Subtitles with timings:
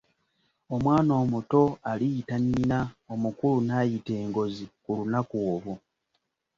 [0.75, 2.79] Omwana omuto aliyita nnyina
[3.13, 5.75] omukulu n’ayita engozi ku lunaku olwo.